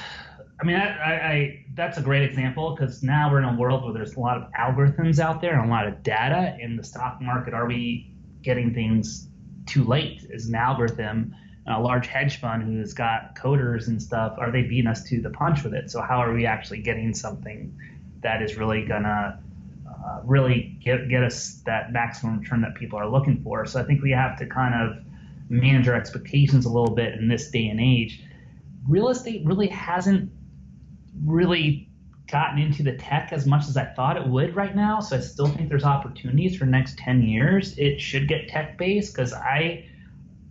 I 0.59 0.65
mean, 0.65 0.75
I, 0.75 0.87
I, 0.87 1.13
I 1.13 1.65
that's 1.73 1.97
a 1.97 2.01
great 2.01 2.23
example 2.23 2.75
because 2.75 3.03
now 3.03 3.31
we're 3.31 3.39
in 3.39 3.45
a 3.45 3.55
world 3.55 3.83
where 3.83 3.93
there's 3.93 4.15
a 4.15 4.19
lot 4.19 4.37
of 4.37 4.51
algorithms 4.53 5.19
out 5.19 5.41
there 5.41 5.59
and 5.59 5.69
a 5.69 5.73
lot 5.73 5.87
of 5.87 6.03
data 6.03 6.57
in 6.59 6.77
the 6.77 6.83
stock 6.83 7.21
market. 7.21 7.53
Are 7.53 7.65
we 7.65 8.13
getting 8.41 8.73
things 8.73 9.27
too 9.65 9.83
late? 9.83 10.25
Is 10.29 10.47
an 10.47 10.55
algorithm 10.55 11.35
a 11.67 11.81
large 11.81 12.07
hedge 12.07 12.39
fund 12.39 12.63
who's 12.63 12.93
got 12.93 13.35
coders 13.35 13.87
and 13.87 14.01
stuff, 14.01 14.35
are 14.37 14.51
they 14.51 14.61
beating 14.61 14.87
us 14.87 15.03
to 15.03 15.21
the 15.21 15.31
punch 15.31 15.63
with 15.63 15.73
it? 15.73 15.89
So 15.89 16.01
how 16.01 16.17
are 16.17 16.31
we 16.31 16.45
actually 16.45 16.81
getting 16.81 17.13
something 17.13 17.75
that 18.21 18.41
is 18.41 18.55
really 18.55 18.85
gonna 18.85 19.39
uh, 19.87 20.21
really 20.23 20.77
get 20.83 21.09
get 21.09 21.23
us 21.23 21.61
that 21.65 21.91
maximum 21.91 22.39
return 22.39 22.61
that 22.61 22.75
people 22.75 22.99
are 22.99 23.09
looking 23.09 23.41
for? 23.41 23.65
So 23.65 23.79
I 23.79 23.83
think 23.83 24.03
we 24.03 24.11
have 24.11 24.37
to 24.39 24.45
kind 24.45 24.75
of 24.75 25.03
manage 25.49 25.87
our 25.87 25.95
expectations 25.95 26.65
a 26.65 26.69
little 26.69 26.95
bit 26.95 27.15
in 27.15 27.27
this 27.27 27.49
day 27.49 27.67
and 27.67 27.79
age. 27.79 28.21
Real 28.87 29.09
estate 29.09 29.45
really 29.45 29.67
hasn't 29.67 30.31
really 31.23 31.89
gotten 32.31 32.59
into 32.59 32.83
the 32.83 32.93
tech 32.93 33.29
as 33.31 33.45
much 33.45 33.67
as 33.67 33.77
I 33.77 33.85
thought 33.85 34.17
it 34.17 34.27
would 34.27 34.55
right 34.55 34.75
now. 34.75 34.99
So 34.99 35.17
I 35.17 35.19
still 35.19 35.47
think 35.47 35.69
there's 35.69 35.83
opportunities 35.83 36.57
for 36.57 36.65
the 36.65 36.71
next 36.71 36.97
10 36.97 37.21
years. 37.21 37.77
It 37.77 37.99
should 37.99 38.27
get 38.27 38.47
tech 38.47 38.77
based 38.77 39.15
because 39.15 39.33
I 39.33 39.85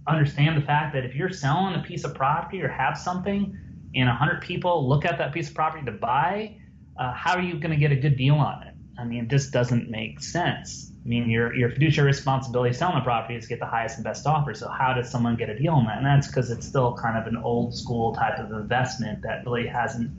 understand 0.06 0.56
the 0.56 0.64
fact 0.64 0.94
that 0.94 1.04
if 1.04 1.14
you're 1.14 1.30
selling 1.30 1.74
a 1.74 1.82
piece 1.82 2.04
of 2.04 2.14
property 2.14 2.62
or 2.62 2.68
have 2.68 2.96
something 2.96 3.58
and 3.94 4.08
100 4.08 4.40
people 4.42 4.88
look 4.88 5.04
at 5.04 5.18
that 5.18 5.32
piece 5.32 5.48
of 5.48 5.54
property 5.54 5.84
to 5.84 5.92
buy, 5.92 6.56
uh, 6.98 7.12
how 7.12 7.34
are 7.34 7.42
you 7.42 7.54
going 7.54 7.70
to 7.70 7.76
get 7.76 7.90
a 7.90 7.96
good 7.96 8.16
deal 8.16 8.34
on 8.34 8.62
it? 8.62 8.74
I 8.98 9.04
mean, 9.04 9.26
this 9.28 9.50
doesn't 9.50 9.90
make 9.90 10.20
sense. 10.20 10.92
I 11.04 11.08
mean, 11.08 11.28
your 11.28 11.54
your 11.54 11.70
fiduciary 11.70 12.06
responsibility 12.06 12.72
selling 12.72 12.96
the 12.96 13.02
property 13.02 13.36
is 13.36 13.44
to 13.44 13.48
get 13.50 13.58
the 13.58 13.66
highest 13.66 13.96
and 13.96 14.04
best 14.04 14.26
offer. 14.26 14.54
So 14.54 14.68
how 14.68 14.94
does 14.94 15.10
someone 15.10 15.36
get 15.36 15.50
a 15.50 15.58
deal 15.58 15.74
on 15.74 15.84
that? 15.84 15.98
And 15.98 16.06
that's 16.06 16.28
because 16.28 16.50
it's 16.50 16.66
still 16.66 16.94
kind 16.94 17.18
of 17.18 17.26
an 17.26 17.36
old 17.36 17.74
school 17.74 18.14
type 18.14 18.38
of 18.38 18.50
investment 18.52 19.20
that 19.22 19.44
really 19.44 19.66
hasn't 19.66 20.10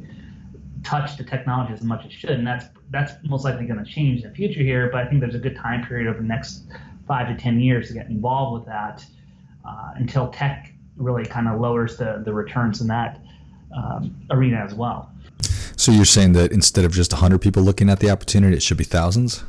touched 0.83 1.17
the 1.17 1.23
technology 1.23 1.73
as 1.73 1.81
much 1.81 2.05
as 2.05 2.11
it 2.11 2.13
should. 2.13 2.31
And 2.31 2.45
that's 2.45 2.65
that's 2.91 3.13
most 3.23 3.45
likely 3.45 3.65
going 3.65 3.83
to 3.83 3.91
change 3.91 4.21
in 4.21 4.29
the 4.29 4.35
future 4.35 4.61
here. 4.61 4.89
But 4.91 5.01
I 5.01 5.07
think 5.07 5.21
there's 5.21 5.33
a 5.33 5.39
good 5.39 5.55
time 5.55 5.83
period 5.87 6.07
over 6.07 6.19
the 6.19 6.27
next 6.27 6.67
five 7.07 7.27
to 7.29 7.35
ten 7.35 7.59
years 7.59 7.87
to 7.87 7.95
get 7.95 8.07
involved 8.07 8.59
with 8.59 8.67
that 8.67 9.03
uh, 9.67 9.93
until 9.95 10.29
tech 10.29 10.71
really 10.97 11.25
kind 11.25 11.47
of 11.47 11.59
lowers 11.59 11.97
the 11.97 12.21
the 12.23 12.33
returns 12.33 12.79
in 12.79 12.87
that 12.87 13.19
um, 13.75 14.15
arena 14.29 14.57
as 14.57 14.75
well. 14.75 15.11
So 15.77 15.91
you're 15.91 16.05
saying 16.05 16.33
that 16.33 16.51
instead 16.51 16.85
of 16.85 16.93
just 16.93 17.11
100 17.11 17.39
people 17.39 17.61
looking 17.61 17.89
at 17.89 17.99
the 17.99 18.09
opportunity, 18.09 18.55
it 18.55 18.63
should 18.63 18.77
be 18.77 18.85
thousands? 18.85 19.43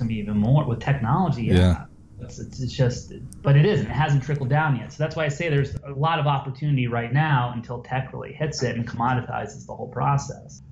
Going 0.00 0.08
to 0.08 0.14
be 0.14 0.20
even 0.20 0.38
more 0.38 0.64
with 0.64 0.80
technology. 0.80 1.44
Yeah. 1.44 1.54
yeah. 1.54 1.84
It's, 2.22 2.38
it's, 2.38 2.60
it's, 2.60 2.72
just, 2.72 3.12
but 3.42 3.56
it 3.56 3.64
isn't. 3.64 3.86
It 3.86 3.92
hasn't 3.92 4.22
trickled 4.22 4.50
down 4.50 4.76
yet. 4.76 4.92
So 4.92 5.02
that's 5.02 5.16
why 5.16 5.24
I 5.24 5.28
say 5.28 5.48
there's 5.48 5.74
a 5.86 5.92
lot 5.92 6.18
of 6.18 6.26
opportunity 6.26 6.86
right 6.86 7.12
now 7.12 7.52
until 7.54 7.82
tech 7.82 8.12
really 8.12 8.32
hits 8.32 8.62
it 8.62 8.76
and 8.76 8.86
commoditizes 8.86 9.66
the 9.66 9.74
whole 9.74 9.88
process. 9.88 10.62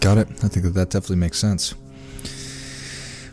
Got 0.00 0.18
it. 0.18 0.28
I 0.44 0.48
think 0.48 0.64
that 0.64 0.74
that 0.74 0.90
definitely 0.90 1.16
makes 1.16 1.38
sense. 1.38 1.74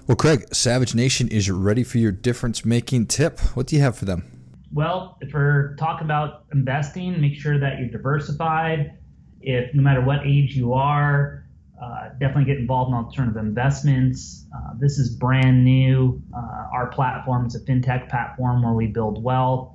Well, 0.07 0.15
Craig, 0.15 0.53
Savage 0.53 0.95
Nation 0.95 1.27
is 1.27 1.51
ready 1.51 1.83
for 1.83 1.99
your 1.99 2.11
difference 2.11 2.65
making 2.65 3.07
tip. 3.07 3.39
What 3.55 3.67
do 3.67 3.75
you 3.75 3.81
have 3.83 3.95
for 3.97 4.05
them? 4.05 4.23
Well, 4.71 5.17
if 5.21 5.33
we're 5.33 5.75
talking 5.75 6.05
about 6.05 6.45
investing, 6.53 7.19
make 7.21 7.35
sure 7.35 7.59
that 7.59 7.79
you're 7.79 7.89
diversified 7.89 8.99
if 9.41 9.73
no 9.73 9.81
matter 9.81 10.01
what 10.01 10.25
age 10.25 10.55
you 10.55 10.73
are, 10.73 11.45
uh, 11.81 12.09
definitely 12.19 12.45
get 12.45 12.57
involved 12.57 12.89
in 12.89 12.95
alternative 12.95 13.37
investments. 13.37 14.45
Uh, 14.53 14.73
this 14.77 14.97
is 14.97 15.15
brand 15.15 15.63
new. 15.63 16.21
Uh, 16.35 16.67
our 16.73 16.87
platform 16.87 17.45
is 17.45 17.55
a 17.55 17.59
fintech 17.61 18.09
platform 18.09 18.63
where 18.63 18.73
we 18.73 18.87
build 18.87 19.23
wealth. 19.23 19.73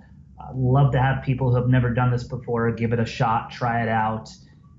love 0.55 0.93
to 0.93 1.01
have 1.01 1.25
people 1.25 1.49
who 1.49 1.57
have 1.57 1.69
never 1.69 1.91
done 1.95 2.11
this 2.11 2.25
before 2.25 2.71
give 2.73 2.93
it 2.93 3.01
a 3.01 3.07
shot, 3.07 3.51
try 3.51 3.83
it 3.83 3.89
out. 3.89 4.29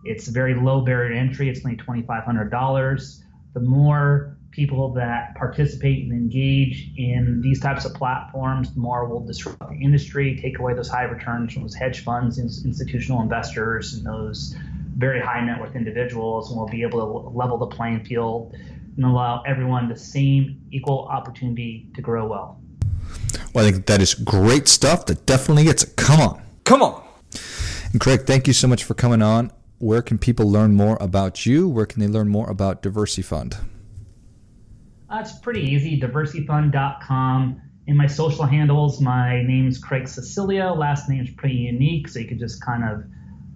It's 0.03 0.27
very 0.27 0.53
low 0.53 0.81
barrier 0.81 1.13
to 1.13 1.19
entry. 1.19 1.49
It's 1.49 1.65
only 1.65 1.77
$2,500. 1.77 3.23
The 3.53 3.59
more 3.59 4.37
people 4.51 4.93
that 4.93 5.35
participate 5.35 6.03
and 6.03 6.13
engage 6.13 6.91
in 6.95 7.41
these 7.41 7.59
types 7.59 7.85
of 7.85 7.93
platforms, 7.93 8.73
the 8.73 8.79
more 8.79 9.07
will 9.07 9.25
disrupt 9.25 9.59
the 9.59 9.75
industry, 9.83 10.39
take 10.41 10.59
away 10.59 10.73
those 10.73 10.87
high 10.87 11.03
returns 11.03 11.53
from 11.53 11.63
those 11.63 11.75
hedge 11.75 12.03
funds, 12.03 12.37
institutional 12.37 13.21
investors, 13.21 13.95
and 13.95 14.05
those 14.05 14.55
very 14.95 15.21
high 15.21 15.43
net 15.45 15.59
worth 15.59 15.75
individuals, 15.75 16.49
and 16.49 16.59
we'll 16.59 16.69
be 16.69 16.81
able 16.81 16.99
to 16.99 17.29
level 17.29 17.57
the 17.57 17.67
playing 17.67 18.03
field 18.03 18.55
and 18.95 19.05
allow 19.05 19.41
everyone 19.43 19.89
the 19.89 19.95
same 19.95 20.61
equal 20.71 21.07
opportunity 21.11 21.87
to 21.95 22.01
grow 22.01 22.27
well. 22.27 22.61
Well, 23.53 23.65
I 23.65 23.71
think 23.71 23.85
that 23.87 24.01
is 24.01 24.13
great 24.13 24.67
stuff. 24.67 25.05
That 25.05 25.25
definitely 25.25 25.65
gets 25.65 25.83
it. 25.83 25.95
Come 25.95 26.19
on. 26.19 26.41
Come 26.63 26.81
on. 26.81 27.03
And 27.91 27.99
Craig, 27.99 28.25
thank 28.25 28.47
you 28.47 28.53
so 28.53 28.67
much 28.67 28.83
for 28.83 28.93
coming 28.93 29.21
on. 29.21 29.51
Where 29.79 30.01
can 30.01 30.17
people 30.17 30.49
learn 30.49 30.73
more 30.73 30.97
about 31.01 31.45
you? 31.45 31.67
Where 31.67 31.85
can 31.85 32.01
they 32.01 32.07
learn 32.07 32.29
more 32.29 32.49
about 32.49 32.81
DiversyFund? 32.81 33.57
Uh, 35.09 35.17
it's 35.19 35.37
pretty 35.39 35.61
easy. 35.61 35.99
DiversyFund.com. 35.99 37.61
In 37.87 37.97
my 37.97 38.07
social 38.07 38.45
handles, 38.45 38.99
my 38.99 39.43
name's 39.43 39.77
Craig 39.77 40.03
Cecilio. 40.03 40.75
Last 40.75 41.07
name's 41.07 41.29
pretty 41.29 41.55
unique, 41.55 42.07
so 42.07 42.19
you 42.19 42.27
can 42.27 42.39
just 42.39 42.63
kind 42.65 42.83
of 42.83 43.03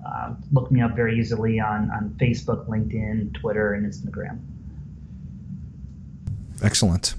uh, 0.06 0.34
look 0.52 0.72
me 0.72 0.82
up 0.82 0.96
very 0.96 1.20
easily 1.20 1.60
on, 1.60 1.90
on 1.92 2.16
Facebook, 2.20 2.68
LinkedIn, 2.68 3.34
Twitter, 3.34 3.74
and 3.74 3.86
Instagram. 3.86 4.40
Excellent. 6.64 7.16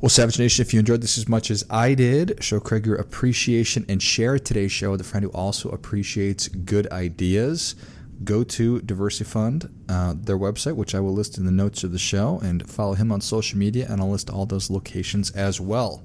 Well, 0.00 0.10
Savage 0.10 0.38
Nation, 0.38 0.62
if 0.62 0.74
you 0.74 0.80
enjoyed 0.80 1.00
this 1.00 1.16
as 1.16 1.28
much 1.28 1.50
as 1.50 1.64
I 1.70 1.94
did, 1.94 2.42
show 2.44 2.60
Craig 2.60 2.84
your 2.84 2.96
appreciation 2.96 3.86
and 3.88 4.02
share 4.02 4.38
today's 4.38 4.72
show 4.72 4.90
with 4.90 5.00
a 5.00 5.04
friend 5.04 5.24
who 5.24 5.30
also 5.30 5.70
appreciates 5.70 6.48
good 6.48 6.90
ideas. 6.92 7.74
Go 8.22 8.44
to 8.44 8.80
DiversyFund, 8.80 9.70
uh, 9.88 10.14
their 10.16 10.36
website, 10.36 10.76
which 10.76 10.94
I 10.94 11.00
will 11.00 11.14
list 11.14 11.38
in 11.38 11.46
the 11.46 11.50
notes 11.50 11.84
of 11.84 11.92
the 11.92 11.98
show, 11.98 12.38
and 12.42 12.68
follow 12.68 12.94
him 12.94 13.10
on 13.10 13.20
social 13.20 13.58
media, 13.58 13.86
and 13.88 14.00
I'll 14.00 14.10
list 14.10 14.28
all 14.28 14.46
those 14.46 14.68
locations 14.70 15.30
as 15.30 15.60
well. 15.60 16.02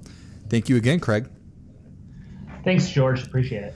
Thank 0.49 0.69
you 0.69 0.77
again, 0.77 0.99
Craig. 0.99 1.29
Thanks, 2.63 2.89
George. 2.89 3.23
Appreciate 3.23 3.63
it. 3.63 3.75